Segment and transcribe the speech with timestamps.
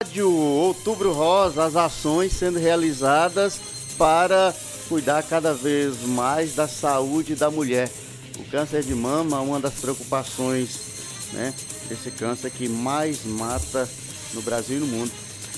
[0.00, 3.58] Rádio Outubro Rosa, as ações sendo realizadas
[3.98, 4.54] para
[4.88, 7.90] cuidar cada vez mais da saúde da mulher.
[8.38, 10.78] O câncer de mama é uma das preocupações
[11.32, 11.52] né,
[11.88, 13.88] desse câncer que mais mata
[14.34, 15.10] no Brasil e no mundo.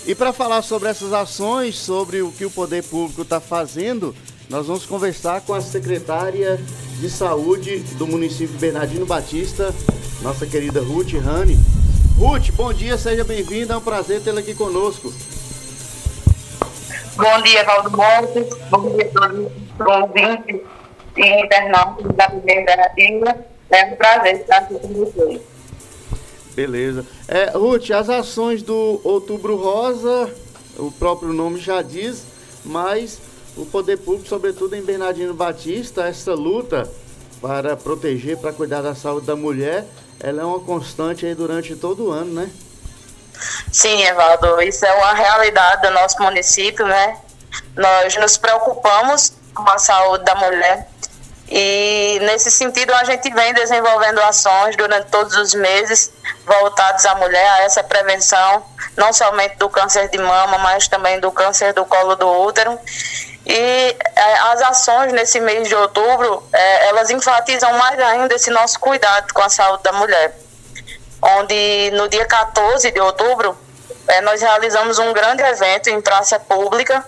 [0.07, 4.17] E para falar sobre essas ações, sobre o que o poder público está fazendo,
[4.49, 6.59] nós vamos conversar com a secretária
[6.99, 9.75] de saúde do município Bernardino Batista,
[10.23, 11.59] nossa querida Ruth Rani.
[12.21, 15.11] Ruth, bom dia, seja bem-vinda, é um prazer tê-la aqui conosco.
[17.17, 20.61] Bom dia, Valdo Montes, bom dia a todos os ouvintes
[21.17, 23.47] e internautas da primeira Bernardina.
[23.71, 25.41] É um prazer estar aqui com vocês.
[26.55, 27.07] Beleza.
[27.27, 30.31] É, Ruth, as ações do Outubro Rosa,
[30.77, 32.27] o próprio nome já diz,
[32.63, 33.19] mas
[33.57, 36.87] o poder público, sobretudo em Bernardino Batista, essa luta
[37.41, 39.87] para proteger, para cuidar da saúde da mulher,
[40.21, 42.51] ela é uma constante aí durante todo o ano, né?
[43.73, 47.19] Sim, Evaldo, isso é uma realidade do nosso município, né?
[47.75, 50.87] Nós nos preocupamos com a saúde da mulher
[51.51, 56.13] e, nesse sentido, a gente vem desenvolvendo ações durante todos os meses
[56.47, 58.63] voltados à mulher, a essa prevenção,
[58.97, 62.79] não somente do câncer de mama, mas também do câncer do colo do útero.
[63.47, 68.79] E é, as ações nesse mês de outubro, é, elas enfatizam mais ainda esse nosso
[68.79, 70.37] cuidado com a saúde da mulher.
[71.23, 73.57] Onde no dia 14 de outubro,
[74.09, 77.05] é, nós realizamos um grande evento em praça pública,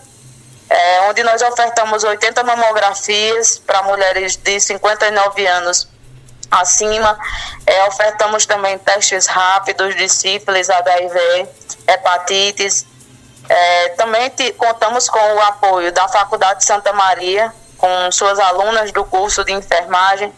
[0.68, 5.88] é, onde nós ofertamos 80 mamografias para mulheres de 59 anos
[6.50, 7.18] acima.
[7.66, 11.48] É, ofertamos também testes rápidos de sífilis, HIV,
[11.86, 12.86] hepatites,
[13.52, 18.90] é, também te, contamos com o apoio da Faculdade de Santa Maria, com suas alunas
[18.92, 20.32] do curso de enfermagem,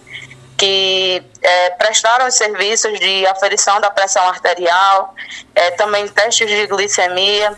[0.58, 5.14] que é, prestaram os serviços de aferição da pressão arterial,
[5.54, 7.56] é, também testes de glicemia.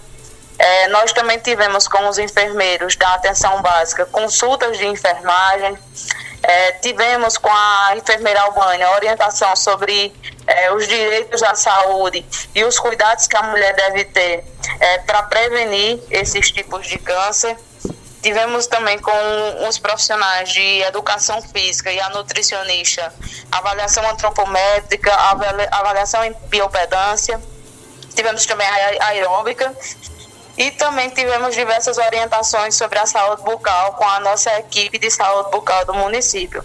[0.58, 5.78] É, nós também tivemos com os enfermeiros da atenção básica consultas de enfermagem,
[6.46, 10.14] é, tivemos com a enfermeira Albânia orientação sobre
[10.46, 12.24] é, os direitos à saúde
[12.54, 14.44] e os cuidados que a mulher deve ter
[14.78, 17.56] é, para prevenir esses tipos de câncer.
[18.22, 23.12] Tivemos também com os profissionais de educação física e a nutricionista
[23.50, 25.12] avaliação antropométrica,
[25.72, 27.40] avaliação em biopedância.
[28.14, 29.74] Tivemos também a aeróbica
[30.56, 35.50] e também tivemos diversas orientações sobre a saúde bucal com a nossa equipe de saúde
[35.50, 36.64] bucal do município.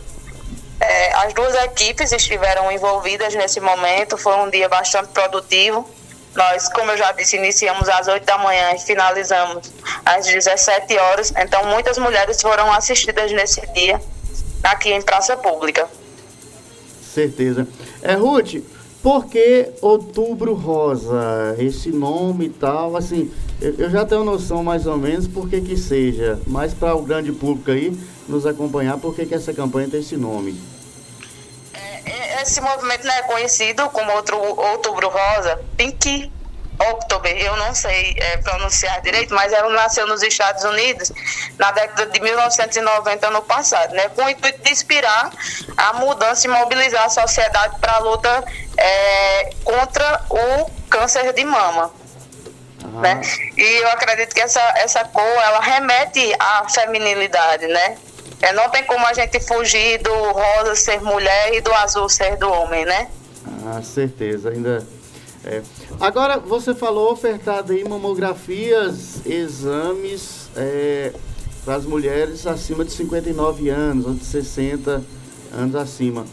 [0.79, 5.87] É, as duas equipes estiveram envolvidas nesse momento, foi um dia bastante produtivo.
[6.33, 9.71] Nós, como eu já disse, iniciamos às 8 da manhã e finalizamos
[10.05, 11.33] às 17 horas.
[11.37, 14.01] Então, muitas mulheres foram assistidas nesse dia
[14.63, 15.87] aqui em Praça Pública.
[17.13, 17.67] Certeza.
[18.01, 18.63] É, Ruth,
[19.03, 21.55] por que Outubro Rosa?
[21.59, 23.31] Esse nome e tal, assim,
[23.61, 27.31] eu já tenho noção mais ou menos por que que seja, mas para o grande
[27.31, 27.95] público aí
[28.27, 30.59] nos acompanhar, por que que essa campanha tem esse nome?
[31.71, 36.31] É, é, esse movimento não é conhecido como outro Outubro Rosa, Pink
[36.89, 41.11] October, eu não sei é, pronunciar direito, mas ela nasceu nos Estados Unidos
[41.59, 45.31] na década de 1990, no passado, né, com o intuito de inspirar
[45.77, 48.43] a mudança e mobilizar a sociedade para a luta
[48.75, 52.00] é, contra o câncer de mama.
[52.99, 53.21] Né?
[53.57, 57.97] E eu acredito que essa, essa cor, ela remete à feminilidade, né?
[58.41, 62.37] É, não tem como a gente fugir do rosa ser mulher e do azul ser
[62.37, 63.07] do homem, né?
[63.65, 64.85] Ah, certeza, ainda...
[65.43, 65.61] É.
[65.99, 71.11] Agora, você falou ofertado aí mamografias, exames é,
[71.65, 75.03] para as mulheres acima de 59 anos, ou de 60
[75.51, 76.25] anos acima.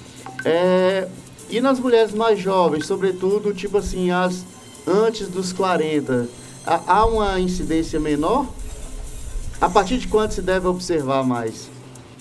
[0.44, 1.08] É,
[1.48, 4.44] e nas mulheres mais jovens, sobretudo, tipo assim, as
[4.86, 6.28] antes dos 40,
[6.87, 8.47] há uma incidência menor?
[9.61, 11.69] A partir de quando se deve observar mais?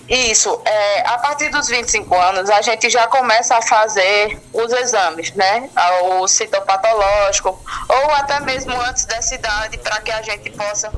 [0.08, 5.32] Isso, é, a partir dos 25 anos a gente já começa a fazer os exames,
[5.34, 5.68] né?
[6.04, 10.90] O citopatológico, ou até mesmo antes dessa idade, para que a gente possa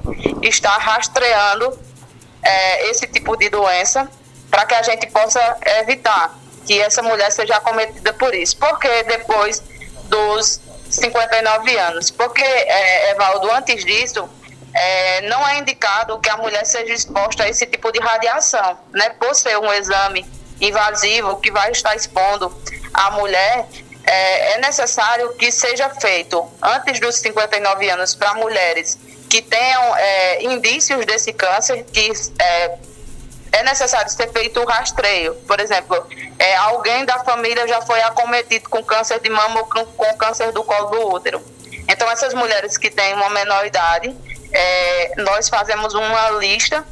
[0.42, 1.76] estar rastreando
[2.40, 4.08] é, esse tipo de doença,
[4.48, 8.56] para que a gente possa evitar que essa mulher seja acometida por isso.
[8.58, 9.60] Porque depois
[10.04, 12.10] dos 59 anos.
[12.10, 14.28] Porque, é, Evaldo, antes disso,
[14.74, 19.10] é, não é indicado que a mulher seja exposta a esse tipo de radiação, né?
[19.10, 20.26] Por ser um exame
[20.60, 22.54] invasivo que vai estar expondo
[22.92, 23.66] a mulher,
[24.04, 28.98] é, é necessário que seja feito antes dos 59 anos para mulheres
[29.28, 32.10] que tenham é, indícios desse câncer, que
[33.52, 35.34] é, necessário ser feito o rastreio.
[35.46, 36.06] Por exemplo,
[36.38, 40.52] é, alguém da família já foi acometido com câncer de mama ou com, com câncer
[40.52, 41.42] do colo do útero.
[41.88, 44.16] Então, essas mulheres que têm uma menor idade,
[44.52, 46.84] é, nós fazemos uma lista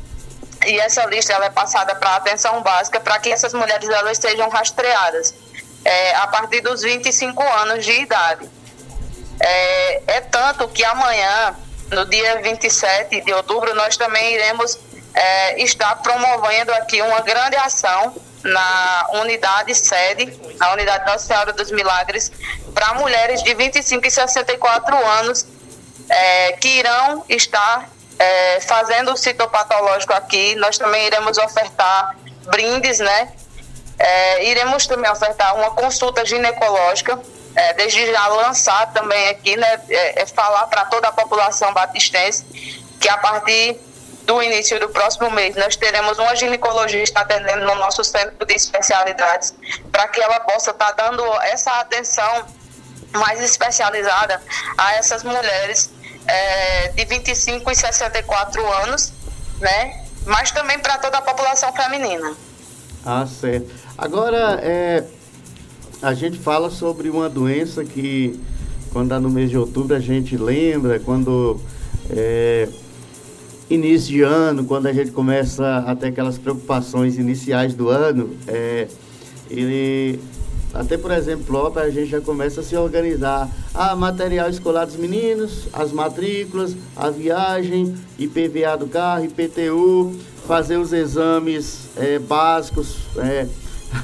[0.66, 4.18] e essa lista ela é passada para a atenção básica para que essas mulheres elas
[4.18, 5.34] sejam rastreadas
[5.84, 8.48] é, a partir dos 25 anos de idade.
[9.40, 11.54] É, é tanto que amanhã,
[11.92, 14.78] no dia 27 de outubro, nós também iremos
[15.18, 21.72] é, estar promovendo aqui uma grande ação na unidade sede, na unidade Nossa Senhora dos
[21.72, 22.30] Milagres,
[22.72, 25.44] para mulheres de 25 e 64 anos
[26.08, 30.54] é, que irão estar é, fazendo o citopatológico aqui.
[30.54, 32.16] Nós também iremos ofertar
[32.46, 33.32] brindes, né?
[33.98, 37.18] É, iremos também ofertar uma consulta ginecológica,
[37.56, 39.80] é, desde já lançar também aqui, né?
[39.90, 42.44] É, é falar para toda a população batistense
[43.00, 43.80] que a partir
[44.28, 49.54] do início do próximo mês, nós teremos uma ginecologista atendendo no nosso centro de especialidades,
[49.90, 52.44] para que ela possa estar tá dando essa atenção
[53.14, 54.38] mais especializada
[54.76, 55.90] a essas mulheres
[56.26, 59.14] é, de 25 e 64 anos,
[59.60, 60.04] né?
[60.26, 62.36] Mas também para toda a população feminina.
[63.06, 63.70] Ah, certo.
[63.96, 65.04] Agora, é,
[66.02, 68.38] a gente fala sobre uma doença que,
[68.92, 71.58] quando dá no mês de outubro, a gente lembra, quando
[72.10, 72.68] é,
[73.70, 78.88] início de ano, quando a gente começa a ter aquelas preocupações iniciais do ano, é,
[79.50, 80.18] ele
[80.74, 83.48] até por exemplo, a gente já começa a se organizar.
[83.74, 90.14] Ah, material escolar dos meninos, as matrículas, a viagem, IPVA do carro, IPTU,
[90.46, 92.96] fazer os exames é, básicos.
[93.16, 93.46] É,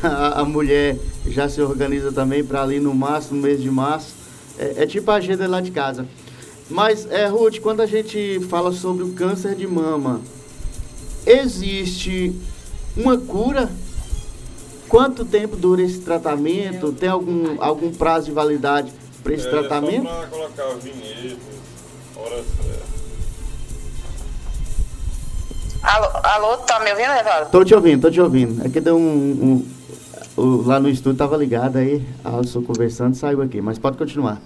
[0.02, 0.96] a, a, mulher
[1.26, 4.14] já se organiza também para ali no março, no mês de março.
[4.58, 6.06] É, é tipo a agenda lá de casa.
[6.68, 10.20] Mas, é, Ruth, quando a gente fala sobre o câncer de mama,
[11.26, 12.34] existe
[12.96, 13.70] uma cura?
[14.88, 16.92] Quanto tempo dura esse tratamento?
[16.92, 20.04] Tem algum, algum prazo de validade para esse é, tratamento?
[20.04, 21.38] Só para colocar o vinhedo,
[22.16, 22.94] hora certa.
[25.82, 27.50] Alô, alô, tá me ouvindo, Evaldo?
[27.50, 28.64] Tô te ouvindo, tô te ouvindo.
[28.64, 29.66] É que deu um, um
[30.36, 34.40] o, lá no estúdio estava ligado aí, Alisson conversando, saiu aqui, mas pode continuar.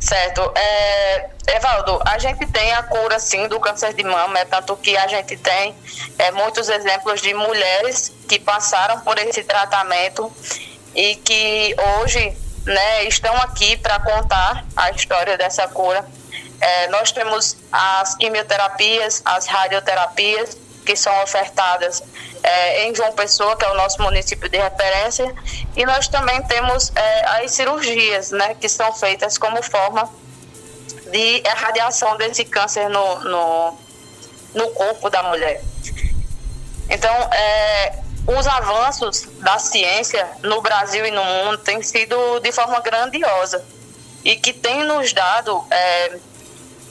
[0.00, 0.40] Certo.
[0.56, 4.96] É, Evaldo, a gente tem a cura sim do câncer de mama, é tanto que
[4.96, 5.74] a gente tem
[6.18, 10.32] é, muitos exemplos de mulheres que passaram por esse tratamento
[10.94, 16.04] e que hoje né, estão aqui para contar a história dessa cura.
[16.60, 22.02] É, nós temos as quimioterapias, as radioterapias, que são ofertadas
[22.42, 25.34] é, em João Pessoa, que é o nosso município de referência,
[25.76, 30.08] e nós também temos é, as cirurgias, né, que são feitas como forma
[31.10, 33.78] de irradiação desse câncer no, no,
[34.54, 35.62] no corpo da mulher.
[36.90, 42.80] Então, é, os avanços da ciência no Brasil e no mundo têm sido de forma
[42.80, 43.64] grandiosa
[44.24, 45.64] e que tem nos dado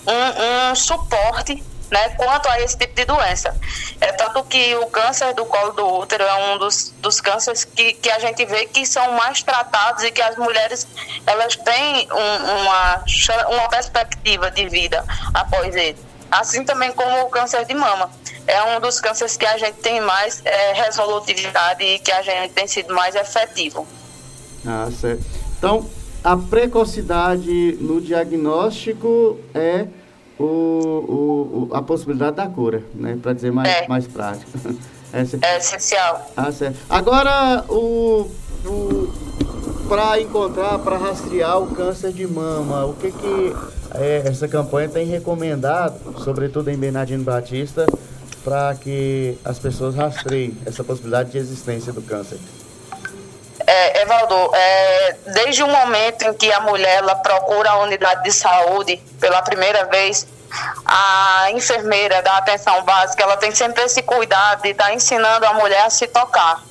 [0.07, 1.63] um, um suporte
[1.93, 3.55] né, quanto a esse tipo de doença.
[4.01, 7.93] É tanto que o câncer do colo do útero é um dos, dos cânceres que,
[7.93, 10.87] que a gente vê que são mais tratados e que as mulheres
[11.27, 13.03] elas têm um, uma,
[13.47, 15.05] uma perspectiva de vida
[15.35, 15.99] após ele.
[16.31, 18.09] Assim também como o câncer de mama.
[18.47, 22.53] É um dos cânceres que a gente tem mais é, resolutividade e que a gente
[22.53, 23.87] tem sido mais efetivo.
[24.65, 25.23] Ah, certo.
[25.59, 25.87] Então,
[26.23, 29.85] a precocidade no diagnóstico é
[30.39, 33.17] o, o, a possibilidade da cura, né?
[33.22, 33.88] Para dizer mais, é.
[33.88, 34.51] mais prático.
[35.13, 36.31] é, é essencial.
[36.36, 36.77] Ah, certo.
[36.89, 38.29] Agora, o,
[38.65, 39.13] o
[39.88, 43.55] para encontrar, para rastrear o câncer de mama, o que que
[43.93, 47.86] é, essa campanha tem recomendado, sobretudo em Bernardino Batista,
[48.43, 52.39] para que as pessoas rastreiem essa possibilidade de existência do câncer?
[53.75, 58.32] É, Evaldo, é, desde o momento em que a mulher ela procura a unidade de
[58.32, 60.27] saúde pela primeira vez,
[60.86, 65.53] a enfermeira da atenção básica ela tem sempre esse cuidado de estar tá ensinando a
[65.53, 66.62] mulher a se tocar,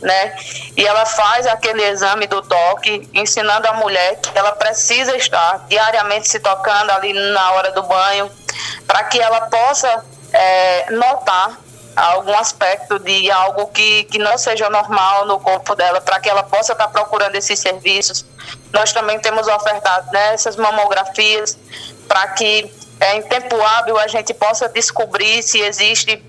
[0.00, 0.36] né?
[0.76, 6.28] E ela faz aquele exame do toque, ensinando a mulher que ela precisa estar diariamente
[6.28, 8.30] se tocando ali na hora do banho,
[8.86, 11.58] para que ela possa é, notar
[11.96, 16.42] algum aspecto de algo que, que não seja normal no corpo dela, para que ela
[16.42, 18.24] possa estar procurando esses serviços.
[18.72, 21.58] Nós também temos ofertado né, essas mamografias
[22.06, 26.22] para que é, em tempo hábil a gente possa descobrir se existe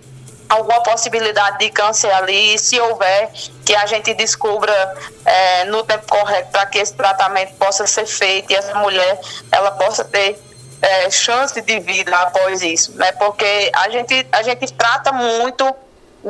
[0.49, 3.29] alguma possibilidade de câncer ali, e se houver,
[3.65, 4.95] que a gente descubra
[5.25, 9.19] é, no tempo correto para que esse tratamento possa ser feito e essa mulher
[9.51, 10.39] ela possa ter
[10.81, 13.11] é, chance de vida após isso, né?
[13.13, 15.75] Porque a gente, a gente trata muito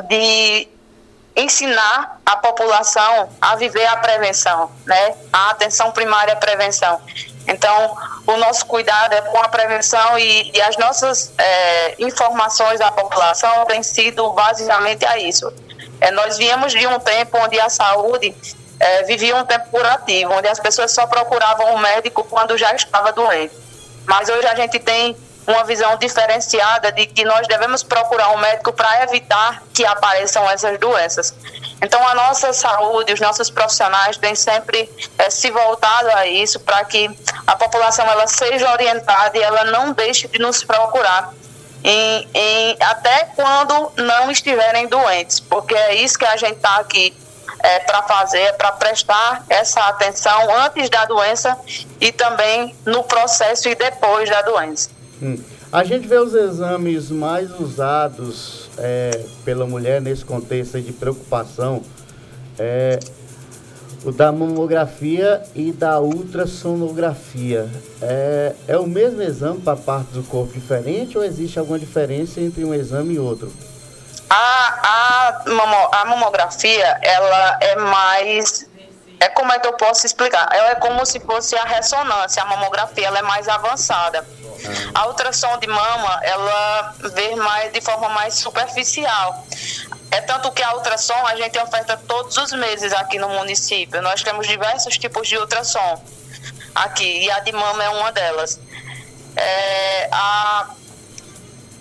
[0.08, 0.68] de
[1.36, 5.14] ensinar a população a viver a prevenção, né?
[5.32, 7.00] A atenção primária à prevenção.
[7.46, 12.90] Então, o nosso cuidado é com a prevenção e, e as nossas é, informações à
[12.90, 15.50] população têm sido basicamente a isso.
[16.00, 18.34] É, nós viemos de um tempo onde a saúde
[18.78, 23.12] é, vivia um tempo curativo, onde as pessoas só procuravam o médico quando já estava
[23.12, 23.54] doente.
[24.08, 25.14] Mas hoje a gente tem
[25.46, 30.78] uma visão diferenciada de que nós devemos procurar um médico para evitar que apareçam essas
[30.78, 31.34] doenças.
[31.80, 36.84] Então, a nossa saúde, os nossos profissionais têm sempre é, se voltado a isso para
[36.86, 37.10] que
[37.46, 41.32] a população ela seja orientada e ela não deixe de nos procurar.
[41.84, 47.14] Em, em, até quando não estiverem doentes, porque é isso que a gente está aqui
[47.60, 51.56] é, para fazer, para prestar essa atenção antes da doença
[52.00, 54.90] e também no processo e depois da doença.
[55.22, 55.38] Hum.
[55.70, 59.10] A gente vê os exames mais usados é,
[59.44, 61.82] pela mulher nesse contexto de preocupação,
[62.58, 62.98] é,
[64.02, 67.68] o da mamografia e da ultrassonografia.
[68.00, 72.64] É, é o mesmo exame para partes do corpo diferente ou existe alguma diferença entre
[72.64, 73.52] um exame e outro?
[74.30, 74.67] A,
[75.92, 78.66] a, mamografia, ela é mais
[79.20, 80.48] é como é que eu posso explicar?
[80.52, 84.24] Ela é como se fosse a ressonância, a mamografia, ela é mais avançada.
[84.94, 89.44] A ultrassom de mama, ela vê mais de forma mais superficial.
[90.10, 94.00] É tanto que a ultrassom a gente oferta todos os meses aqui no município.
[94.02, 96.00] Nós temos diversos tipos de ultrassom
[96.74, 98.60] aqui e a de mama é uma delas.
[99.36, 100.68] É, a,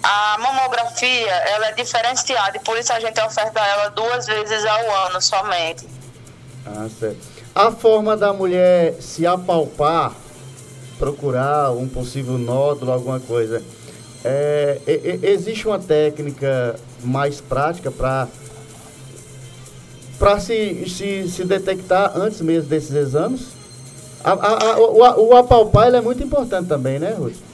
[0.03, 5.07] a mamografia ela é diferenciada e por isso a gente oferta ela duas vezes ao
[5.07, 5.87] ano somente.
[6.65, 7.17] Ah, certo.
[7.55, 10.13] A forma da mulher se apalpar
[10.97, 13.61] procurar um possível nódulo, alguma coisa.
[14.23, 14.79] É,
[15.23, 18.27] existe uma técnica mais prática para
[20.17, 23.49] para se, se, se detectar antes mesmo desses exames?
[24.23, 27.46] A, a, a, o, o apalpar é muito importante também, né, Ruth?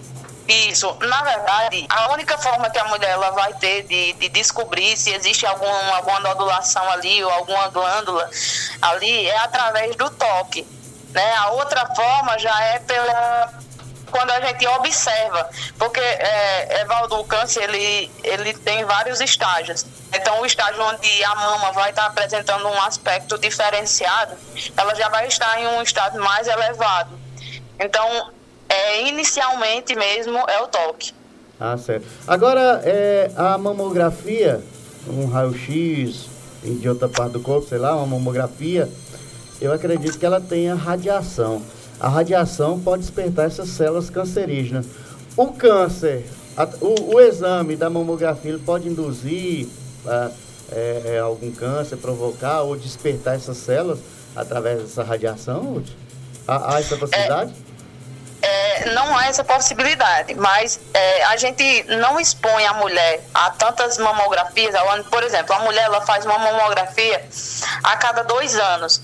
[0.48, 0.94] Isso.
[1.02, 5.12] Na verdade, a única forma que a mulher ela vai ter de, de descobrir se
[5.12, 8.30] existe algum, alguma nodulação ali ou alguma glândula
[8.82, 10.68] ali é através do toque.
[11.12, 11.36] Né?
[11.36, 13.54] A outra forma já é pela
[14.14, 19.88] quando a gente observa, porque é, Evaldo, o câncer ele, ele tem vários estágios.
[20.14, 24.38] Então, o estágio onde a mama vai estar apresentando um aspecto diferenciado,
[24.78, 27.20] ela já vai estar em um estado mais elevado.
[27.80, 28.32] Então,
[28.74, 31.14] é, inicialmente mesmo é o toque.
[31.60, 32.06] Ah, certo.
[32.28, 34.62] Agora, é, a mamografia,
[35.08, 36.28] um raio-x
[36.64, 38.90] de outra parte do corpo, sei lá, uma mamografia,
[39.62, 41.62] eu acredito que ela tenha radiação.
[42.00, 44.88] A radiação pode despertar essas células cancerígenas.
[45.38, 46.26] O câncer,
[46.58, 49.68] a, o, o, exame da mamografia pode induzir
[50.06, 50.32] a,
[50.72, 54.00] é, é, algum câncer, provocar ou despertar essas células
[54.36, 55.82] através dessa radiação?
[56.48, 57.54] Há, há essa possibilidade?
[58.86, 64.74] Não há essa possibilidade, mas é, a gente não expõe a mulher a tantas mamografias.
[65.10, 67.26] Por exemplo, a mulher ela faz uma mamografia
[67.84, 69.02] a cada dois anos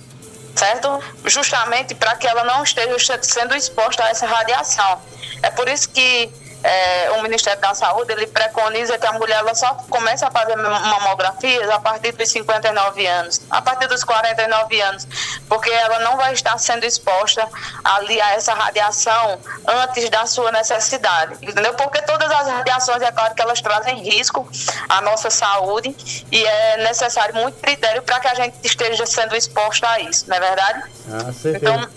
[0.56, 1.02] certo?
[1.26, 5.02] Justamente para que ela não esteja sendo exposta a essa radiação.
[5.42, 6.30] É por isso que
[6.64, 10.56] é, o Ministério da Saúde ele preconiza que a mulher ela só comece a fazer
[10.56, 15.08] mamografias a partir dos 59 anos, a partir dos 49 anos,
[15.48, 17.48] porque ela não vai estar sendo exposta
[17.84, 21.74] ali a essa radiação antes da sua necessidade, entendeu?
[21.76, 24.50] Porque todas as radiações, é claro que elas trazem risco
[24.90, 25.96] à nossa saúde
[26.32, 30.36] e é necessário muito critério para que a gente esteja sendo exposta a isso, não
[30.36, 30.84] é verdade?
[31.10, 31.32] Ah.
[31.56, 31.90] Então,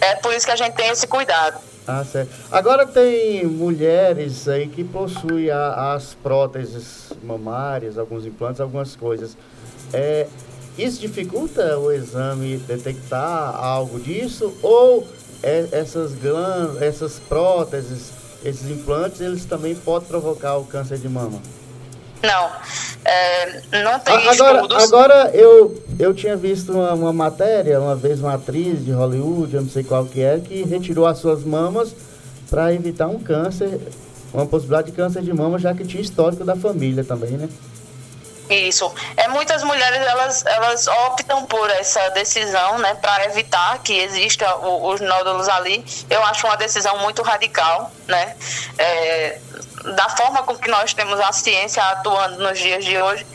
[0.00, 1.73] é por isso que a gente tem esse cuidado.
[1.86, 2.30] Ah, certo.
[2.50, 9.36] Agora tem mulheres aí que possuem a, as próteses mamárias, alguns implantes, algumas coisas.
[9.92, 10.26] É,
[10.78, 14.54] isso dificulta o exame detectar algo disso?
[14.62, 15.06] Ou
[15.42, 18.12] é, essas glândulas, essas próteses,
[18.42, 21.40] esses implantes, eles também podem provocar o câncer de mama?
[22.24, 22.50] Não,
[23.04, 24.82] é, não tem agora, estudos.
[24.84, 29.62] Agora, eu, eu tinha visto uma, uma, matéria, uma vez uma atriz de Hollywood, eu
[29.62, 31.94] não sei qual que é, que retirou as suas mamas
[32.48, 33.78] para evitar um câncer,
[34.32, 37.48] uma possibilidade de câncer de mama, já que tinha histórico da família também, né?
[38.48, 38.92] Isso.
[39.16, 44.92] É, muitas mulheres elas, elas optam por essa decisão, né, para evitar que exista o,
[44.92, 45.84] os nódulos ali.
[46.10, 48.36] Eu acho uma decisão muito radical, né?
[48.78, 49.38] É,
[49.84, 53.26] da forma com que nós temos a ciência atuando nos dias de hoje,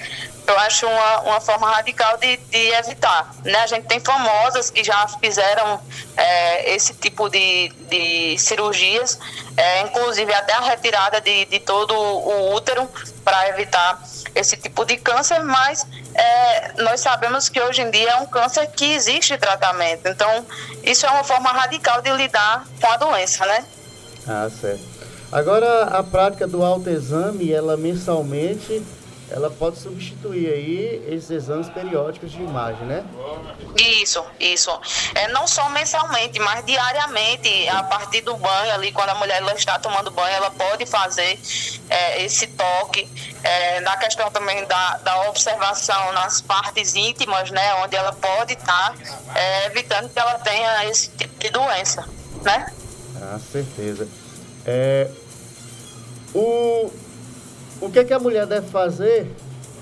[0.50, 3.32] eu acho uma, uma forma radical de, de evitar.
[3.44, 3.60] Né?
[3.60, 5.80] A gente tem famosas que já fizeram
[6.18, 9.20] é, esse tipo de, de cirurgias,
[9.56, 12.90] é, inclusive até a retirada de, de todo o útero
[13.24, 14.02] para evitar
[14.34, 18.68] esse tipo de câncer, mas é, nós sabemos que hoje em dia é um câncer
[18.72, 20.08] que existe tratamento.
[20.08, 20.46] Então,
[20.84, 23.66] isso é uma forma radical de lidar com a doença, né?
[24.28, 24.84] Ah, certo.
[25.32, 28.84] Agora, a prática do autoexame, ela mensalmente
[29.32, 33.04] ela pode substituir aí esses exames periódicos de imagem, né?
[33.78, 34.72] Isso, isso.
[35.14, 39.54] É, não só mensalmente, mas diariamente, a partir do banho ali, quando a mulher ela
[39.54, 41.40] está tomando banho, ela pode fazer
[41.90, 43.08] é, esse toque.
[43.44, 47.76] É, na questão também da, da observação nas partes íntimas, né?
[47.76, 48.96] Onde ela pode estar
[49.36, 52.04] é, evitando que ela tenha esse tipo de doença,
[52.42, 52.74] né?
[53.22, 54.08] Ah, certeza.
[54.66, 55.10] É,
[56.34, 56.92] o
[57.82, 59.34] o que, é que a mulher deve fazer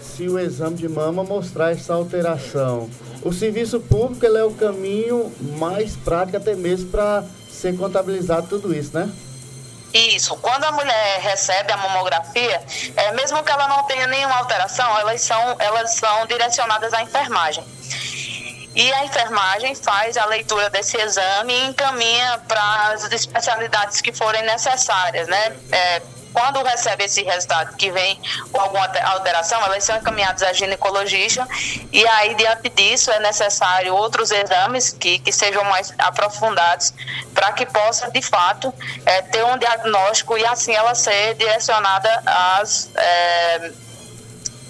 [0.01, 2.89] se o exame de mama mostrar essa alteração?
[3.23, 8.95] O serviço público é o caminho mais prático até mesmo para ser contabilizado tudo isso,
[8.95, 9.11] né?
[9.93, 10.35] Isso.
[10.37, 12.61] Quando a mulher recebe a mamografia,
[12.95, 17.63] é, mesmo que ela não tenha nenhuma alteração, elas são, elas são direcionadas à enfermagem.
[18.77, 24.43] E a enfermagem faz a leitura desse exame e encaminha para as especialidades que forem
[24.43, 25.55] necessárias, né?
[25.71, 31.47] É, quando recebe esse resultado que vem com alguma alteração, elas são encaminhadas à ginecologista
[31.91, 36.93] e aí, diante disso, é necessário outros exames que, que sejam mais aprofundados
[37.33, 38.71] para que possa, de fato,
[39.07, 42.91] é, ter um diagnóstico e assim ela ser direcionada às.
[42.95, 43.86] É,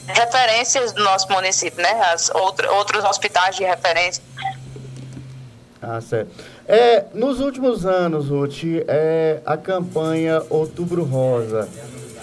[0.07, 2.01] referências do nosso município, né?
[2.13, 4.23] As outro, outros hospitais de referência.
[5.81, 6.31] Ah, certo.
[6.67, 11.67] É, nos últimos anos, Ruth, é, a campanha Outubro Rosa,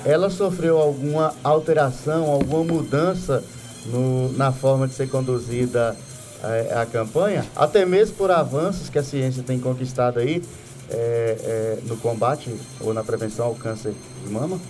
[0.04, 3.42] ela sofreu alguma alteração, alguma mudança
[3.86, 5.96] no, na forma de ser conduzida
[6.42, 7.46] é, a campanha?
[7.56, 10.42] Até mesmo por avanços que a ciência tem conquistado aí
[10.90, 14.60] é, é no combate ou na prevenção ao câncer de mama?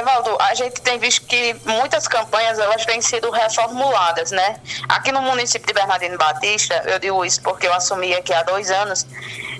[0.00, 4.56] Evaldo, a gente tem visto que muitas campanhas elas têm sido reformuladas, né?
[4.88, 8.70] Aqui no município de Bernardino Batista, eu digo isso porque eu assumi aqui há dois
[8.70, 9.06] anos,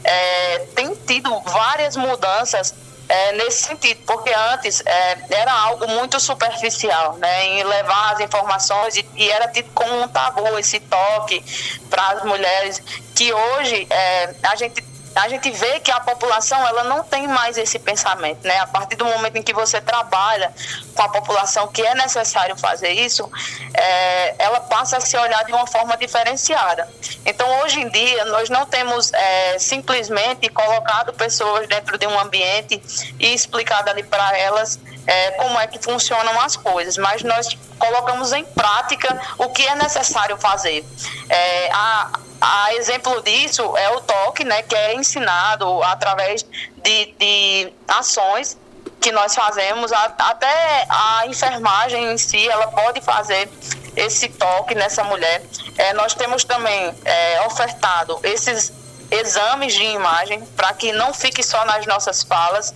[0.02, 2.74] é, tem tido várias mudanças
[3.08, 8.96] é, nesse sentido, porque antes é, era algo muito superficial, né, em levar as informações
[8.96, 11.44] e, e era tido como um tabu esse toque
[11.90, 12.80] para as mulheres,
[13.14, 14.80] que hoje é, a gente
[15.14, 18.58] a gente vê que a população ela não tem mais esse pensamento, né?
[18.58, 20.52] A partir do momento em que você trabalha
[20.94, 23.28] com a população que é necessário fazer isso,
[23.74, 26.88] é, ela passa a se olhar de uma forma diferenciada.
[27.26, 32.80] Então, hoje em dia, nós não temos é, simplesmente colocado pessoas dentro de um ambiente
[33.18, 38.32] e explicado ali para elas é, como é que funcionam as coisas, mas nós colocamos
[38.32, 40.84] em prática o que é necessário fazer.
[41.28, 47.72] É, a, a exemplo disso é o toque, né, que é ensinado através de, de
[47.86, 48.56] ações
[49.00, 53.48] que nós fazemos, até a enfermagem em si, ela pode fazer
[53.96, 55.42] esse toque nessa mulher.
[55.78, 58.72] É, nós temos também é, ofertado esses
[59.10, 62.74] exames de imagem para que não fique só nas nossas falas,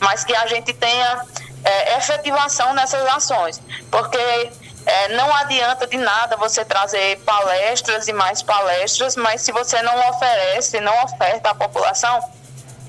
[0.00, 1.24] mas que a gente tenha
[1.64, 4.50] é, efetivação nessas ações, porque
[4.86, 10.10] é, não adianta de nada você trazer palestras e mais palestras, mas se você não
[10.10, 12.20] oferece, não oferta à população,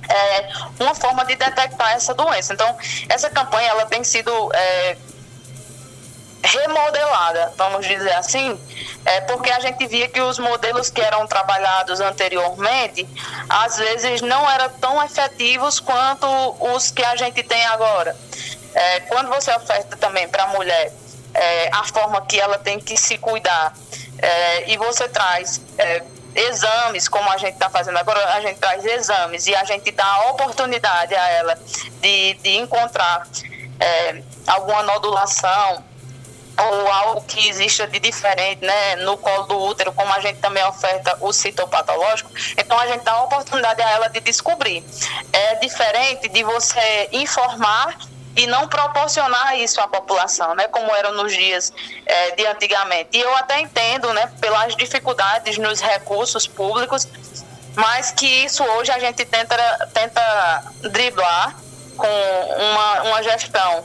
[0.07, 2.53] é uma forma de detectar essa doença.
[2.53, 2.77] Então,
[3.09, 4.95] essa campanha ela tem sido é,
[6.43, 8.59] remodelada, vamos dizer assim,
[9.03, 13.09] é, porque a gente via que os modelos que eram trabalhados anteriormente,
[13.49, 16.27] às vezes não eram tão efetivos quanto
[16.75, 18.15] os que a gente tem agora.
[18.75, 20.91] É, quando você oferta também para a mulher
[21.37, 23.73] é, a forma que ela tem que se cuidar.
[24.19, 26.03] É, e você traz é,
[26.35, 30.05] exames, como a gente está fazendo agora, a gente traz exames e a gente dá
[30.05, 31.59] a oportunidade a ela
[32.01, 33.27] de, de encontrar
[33.79, 35.83] é, alguma nodulação
[36.59, 40.63] ou algo que exista de diferente né, no colo do útero, como a gente também
[40.65, 44.83] oferta o citopatológico, então a gente dá a oportunidade a ela de descobrir.
[45.31, 47.95] É diferente de você informar
[48.37, 51.73] e não proporcionar isso à população, né, como eram nos dias
[52.05, 53.17] é, de antigamente.
[53.17, 57.07] E eu até entendo, né, pelas dificuldades nos recursos públicos,
[57.75, 59.57] mas que isso hoje a gente tenta,
[59.91, 61.55] tenta driblar
[61.97, 63.83] com uma, uma gestão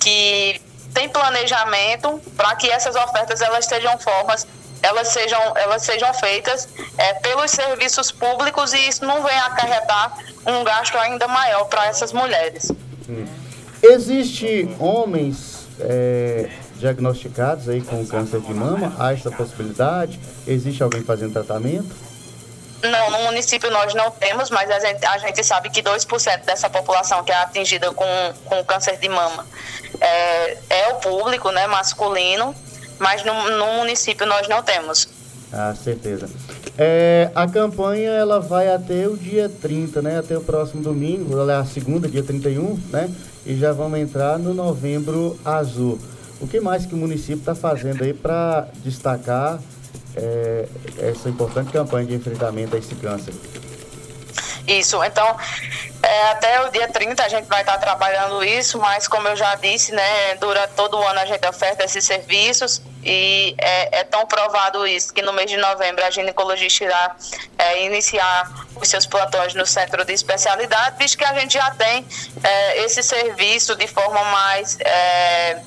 [0.00, 0.62] que
[0.94, 4.46] tem planejamento para que essas ofertas elas sejam formas
[4.80, 10.62] elas sejam elas sejam feitas é, pelos serviços públicos e isso não venha acarretar um
[10.62, 12.70] gasto ainda maior para essas mulheres.
[13.08, 13.47] Hum.
[13.82, 18.94] Existem homens é, diagnosticados aí com câncer de mama?
[18.98, 20.18] Há essa possibilidade?
[20.46, 22.08] Existe alguém fazendo tratamento?
[22.82, 26.70] Não, no município nós não temos, mas a gente, a gente sabe que 2% dessa
[26.70, 28.06] população que é atingida com,
[28.44, 29.44] com câncer de mama
[30.00, 32.54] é, é o público né, masculino,
[32.98, 35.08] mas no, no município nós não temos.
[35.52, 36.28] Ah, certeza.
[36.80, 40.18] É, a campanha ela vai até o dia 30, né?
[40.18, 43.10] Até o próximo domingo, ela é a segunda, dia 31, né?
[43.44, 45.98] E já vamos entrar no novembro azul.
[46.40, 49.58] O que mais que o município está fazendo aí para destacar
[50.14, 53.34] é, essa importante campanha de enfrentamento a esse câncer?
[54.68, 55.36] Isso, então
[56.00, 59.56] é, até o dia 30 a gente vai estar trabalhando isso, mas como eu já
[59.56, 64.26] disse, né, durante todo o ano a gente oferta esses serviços e é, é tão
[64.26, 67.16] provado isso que no mês de novembro a ginecologista irá
[67.56, 72.06] é, iniciar os seus plantões no centro de especialidade, visto que a gente já tem
[72.42, 75.62] é, esse serviço de forma mais é,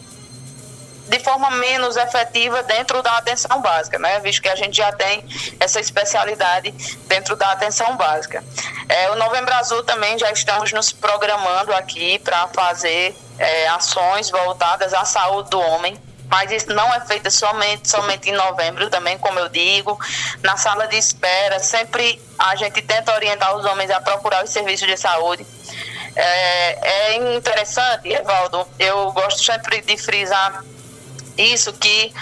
[1.08, 4.20] de forma menos efetiva dentro da atenção básica, né?
[4.20, 5.26] Visto que a gente já tem
[5.60, 6.72] essa especialidade
[7.08, 8.44] dentro da atenção básica.
[8.88, 14.94] É, o Novembro Azul também já estamos nos programando aqui para fazer é, ações voltadas
[14.94, 16.00] à saúde do homem,
[16.32, 20.00] mas isso não é feito somente, somente em novembro também, como eu digo.
[20.42, 24.88] Na sala de espera, sempre a gente tenta orientar os homens a procurar os serviços
[24.88, 25.46] de saúde.
[26.16, 30.64] É, é interessante, Evaldo, eu gosto sempre de frisar
[31.38, 32.14] isso que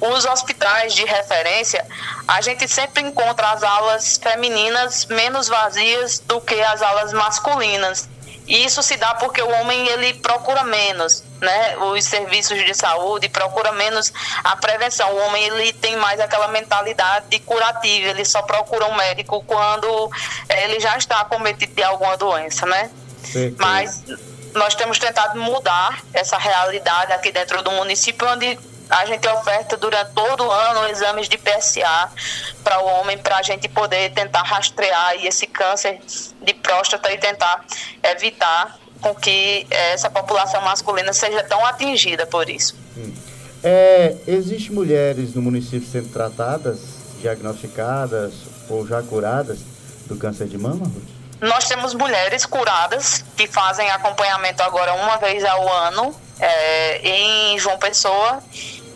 [0.00, 1.84] os hospitais de referência,
[2.28, 8.08] a gente sempre encontra as alas femininas menos vazias do que as alas masculinas.
[8.46, 11.76] E isso se dá porque o homem ele procura menos, né?
[11.78, 14.12] Os serviços de saúde procura menos
[14.44, 15.12] a prevenção.
[15.12, 20.10] O homem ele tem mais aquela mentalidade de curativo, ele só procura um médico quando
[20.48, 22.90] ele já está cometido de alguma doença, né?
[23.24, 24.04] Sim, Mas
[24.54, 30.12] nós temos tentado mudar essa realidade aqui dentro do município, onde a gente oferta durante
[30.12, 32.10] todo o ano exames de PSA
[32.62, 36.00] para o homem, para a gente poder tentar rastrear esse câncer
[36.40, 37.64] de próstata e tentar
[38.02, 42.76] evitar com que essa população masculina seja tão atingida por isso.
[42.96, 43.12] Hum.
[43.62, 46.78] É, Existem mulheres no município sendo tratadas,
[47.20, 48.34] diagnosticadas
[48.68, 49.58] ou já curadas
[50.06, 51.16] do câncer de mama, Ruth?
[51.40, 57.78] Nós temos mulheres curadas que fazem acompanhamento agora uma vez ao ano é, em João
[57.78, 58.42] Pessoa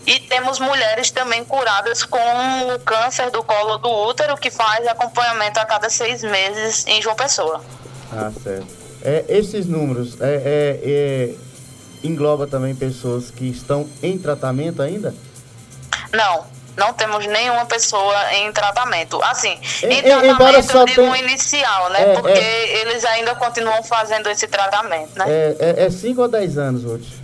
[0.06, 2.18] e temos mulheres também curadas com
[2.74, 7.16] o câncer do colo do útero que faz acompanhamento a cada seis meses em João
[7.16, 7.62] Pessoa.
[8.12, 8.66] Ah, certo.
[9.02, 11.34] É, esses números é, é, é
[12.02, 15.14] engloba também pessoas que estão em tratamento ainda?
[16.12, 16.44] Não,
[16.76, 19.22] não temos nenhuma pessoa em tratamento.
[19.22, 21.24] Assim, em tratamento eu digo tem...
[21.24, 22.12] inicial, né?
[22.12, 22.80] É, Porque é...
[22.80, 25.26] eles ainda continuam fazendo esse tratamento, né?
[25.58, 27.19] É 5 é, é ou 10 anos, Ruth?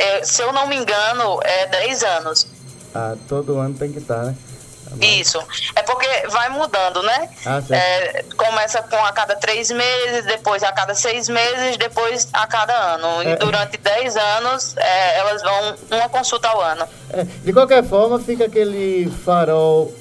[0.00, 2.46] É, se eu não me engano, é 10 anos.
[2.94, 4.34] Ah, todo ano tem que estar, né?
[5.00, 5.38] Isso.
[5.76, 7.28] É porque vai mudando, né?
[7.46, 12.46] Ah, é, começa com a cada três meses, depois a cada seis meses, depois a
[12.46, 13.22] cada ano.
[13.22, 13.32] É.
[13.32, 16.88] E durante dez anos, é, elas vão uma consulta ao ano.
[17.10, 19.94] É, de qualquer forma, fica aquele farol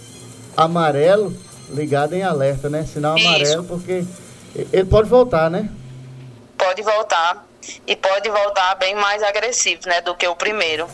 [0.57, 1.35] amarelo
[1.69, 2.83] ligado em alerta, né?
[2.91, 3.63] Sinal amarelo, Isso.
[3.65, 4.05] porque
[4.71, 5.69] ele pode voltar, né?
[6.57, 7.48] Pode voltar
[7.85, 10.87] e pode voltar bem mais agressivo, né, do que o primeiro.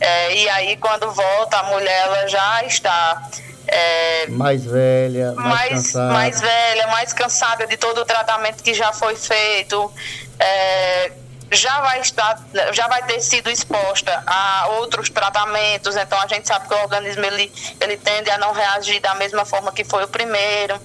[0.00, 0.06] É.
[0.06, 3.28] É, e aí quando volta a mulher ela já está
[3.66, 6.12] é, mais velha, mais, mais, cansada.
[6.12, 9.92] mais velha, mais cansada de todo o tratamento que já foi feito.
[10.38, 11.12] É,
[11.50, 12.38] já vai estar,
[12.72, 17.24] já vai ter sido exposta a outros tratamentos, então a gente sabe que o organismo
[17.24, 20.78] ele, ele tende a não reagir da mesma forma que foi o primeiro.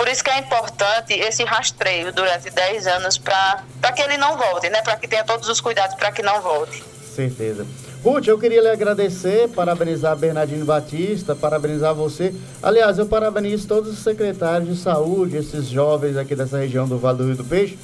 [0.00, 4.70] Por isso que é importante esse rastreio durante 10 anos para que ele não volte,
[4.70, 4.80] né?
[4.80, 6.82] Para que tenha todos os cuidados para que não volte.
[7.14, 7.66] Certeza.
[8.02, 12.34] Ruth, eu queria lhe agradecer, parabenizar Bernardino Batista, parabenizar você.
[12.62, 17.18] Aliás, eu parabenizo todos os secretários de saúde, esses jovens aqui dessa região do Vale
[17.18, 17.78] do Rio do Peixe.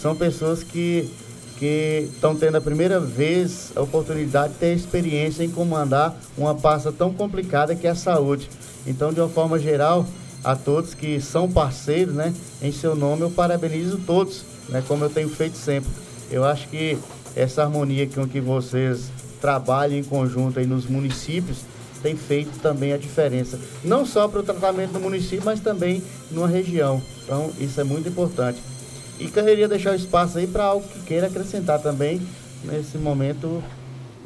[0.00, 1.14] São pessoas que
[1.58, 6.90] que estão tendo a primeira vez a oportunidade de ter experiência em comandar uma pasta
[6.90, 8.48] tão complicada que é a saúde.
[8.86, 10.06] Então, de uma forma geral,
[10.48, 12.32] a todos que são parceiros, né,
[12.62, 15.90] em seu nome eu parabenizo todos, né, como eu tenho feito sempre.
[16.30, 16.98] Eu acho que
[17.36, 19.10] essa harmonia com que vocês
[19.42, 21.58] trabalham em conjunto aí nos municípios
[22.02, 26.48] tem feito também a diferença, não só para o tratamento do município, mas também numa
[26.48, 27.02] região.
[27.24, 28.58] Então, isso é muito importante.
[29.18, 32.26] E queria deixar o espaço aí para algo que queira acrescentar também
[32.64, 33.62] nesse momento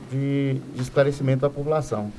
[0.08, 2.12] de, de esclarecimento da população.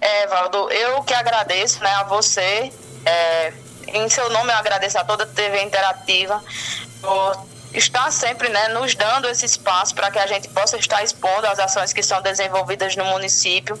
[0.00, 2.72] É, Valdo, eu que agradeço né, a você.
[3.04, 3.52] É,
[3.88, 6.42] em seu nome, eu agradeço a toda a TV Interativa
[7.00, 11.46] por está sempre né, nos dando esse espaço para que a gente possa estar expondo
[11.46, 13.78] as ações que são desenvolvidas no município.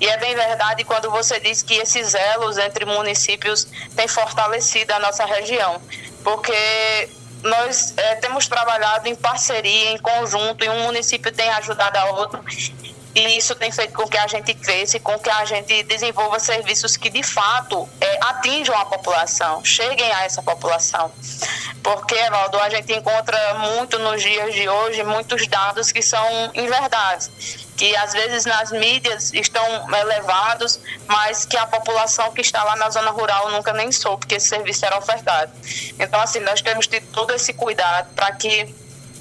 [0.00, 4.98] E é bem verdade quando você diz que esses elos entre municípios têm fortalecido a
[4.98, 5.80] nossa região,
[6.24, 7.08] porque
[7.42, 12.42] nós é, temos trabalhado em parceria, em conjunto, e um município tem ajudado a outro.
[13.14, 16.96] E isso tem feito com que a gente cresça com que a gente desenvolva serviços
[16.96, 21.10] que, de fato, é, atinjam a população, cheguem a essa população.
[21.82, 27.30] Porque, Evaldo, a gente encontra muito nos dias de hoje muitos dados que são inverdades,
[27.76, 32.90] que às vezes nas mídias estão elevados, mas que a população que está lá na
[32.90, 35.50] zona rural nunca nem soube que esse serviço era ofertado.
[35.98, 38.74] Então, assim, nós temos ter todo esse cuidado para que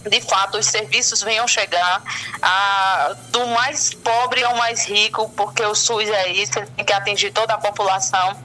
[0.10, 2.02] de fato os serviços venham chegar
[2.41, 6.93] a, do mais pobre ao mais rico, porque o SUS é isso, ele tem que
[6.93, 8.36] atingir toda a população.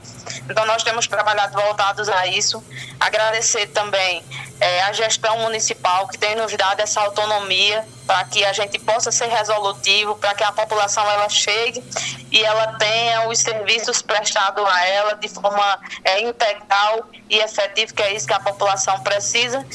[0.49, 2.63] Então nós temos trabalhado voltados a isso.
[2.99, 4.23] Agradecer também
[4.59, 9.11] é, a gestão municipal que tem nos dado essa autonomia para que a gente possa
[9.11, 11.83] ser resolutivo, para que a população ela chegue
[12.31, 18.01] e ela tenha os serviços prestados a ela de forma é, integral e efetiva, que
[18.01, 19.65] é isso que a população precisa.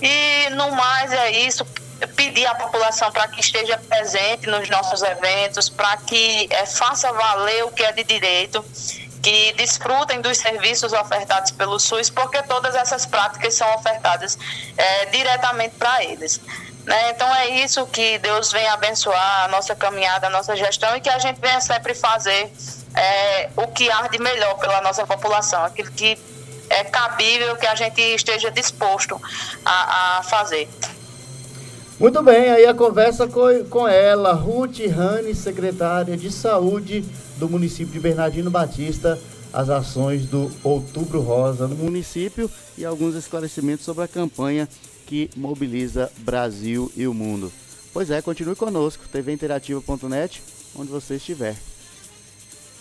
[0.00, 1.64] E no mais é isso,
[2.14, 7.64] pedir à população para que esteja presente nos nossos eventos, para que é, faça valer
[7.64, 8.64] o que é de direito,
[9.22, 14.38] que desfrutem dos serviços ofertados pelo SUS, porque todas essas práticas são ofertadas
[14.76, 16.40] é, diretamente para eles.
[16.84, 17.10] Né?
[17.10, 21.10] Então é isso que Deus vem abençoar a nossa caminhada, a nossa gestão e que
[21.10, 22.50] a gente venha sempre fazer
[22.94, 26.16] é, o que há de melhor pela nossa população, aquilo que
[26.70, 29.20] é cabível que a gente esteja disposto
[29.64, 30.68] a, a fazer.
[31.98, 37.04] Muito bem, aí a conversa com, com ela, Ruth Rani, secretária de Saúde
[37.36, 39.18] do município de Bernardino Batista,
[39.52, 44.68] as ações do Outubro Rosa no município e alguns esclarecimentos sobre a campanha
[45.06, 47.50] que mobiliza Brasil e o mundo.
[47.92, 50.42] Pois é, continue conosco, tvinterativa.net,
[50.76, 51.56] onde você estiver.